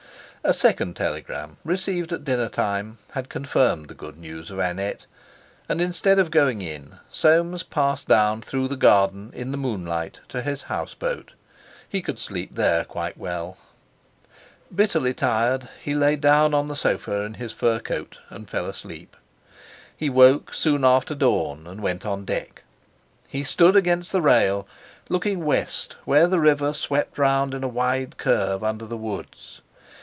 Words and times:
A 0.43 0.55
second 0.55 0.95
telegram, 0.95 1.57
received 1.63 2.11
at 2.11 2.23
dinner 2.23 2.49
time, 2.49 2.97
had 3.11 3.29
confirmed 3.29 3.89
the 3.89 3.93
good 3.93 4.17
news 4.17 4.49
of 4.49 4.57
Annette, 4.57 5.05
and, 5.69 5.79
instead 5.79 6.17
of 6.17 6.31
going 6.31 6.63
in, 6.63 6.97
Soames 7.11 7.61
passed 7.61 8.07
down 8.07 8.41
through 8.41 8.67
the 8.67 8.75
garden 8.75 9.29
in 9.35 9.51
the 9.51 9.57
moonlight 9.57 10.19
to 10.29 10.41
his 10.41 10.63
houseboat. 10.63 11.33
He 11.87 12.01
could 12.01 12.17
sleep 12.17 12.55
there 12.55 12.85
quite 12.85 13.19
well. 13.19 13.55
Bitterly 14.73 15.13
tired, 15.13 15.69
he 15.79 15.93
lay 15.93 16.15
down 16.15 16.55
on 16.55 16.67
the 16.69 16.75
sofa 16.75 17.17
in 17.21 17.35
his 17.35 17.51
fur 17.53 17.77
coat 17.77 18.17
and 18.31 18.49
fell 18.49 18.65
asleep. 18.65 19.15
He 19.95 20.09
woke 20.09 20.55
soon 20.55 20.83
after 20.83 21.13
dawn 21.13 21.67
and 21.67 21.81
went 21.83 22.03
on 22.03 22.25
deck. 22.25 22.63
He 23.27 23.43
stood 23.43 23.75
against 23.75 24.11
the 24.11 24.23
rail, 24.23 24.67
looking 25.07 25.45
west 25.45 25.97
where 26.05 26.25
the 26.25 26.39
river 26.39 26.73
swept 26.73 27.19
round 27.19 27.53
in 27.53 27.63
a 27.63 27.67
wide 27.67 28.17
curve 28.17 28.63
under 28.63 28.87
the 28.87 28.97
woods. 28.97 29.61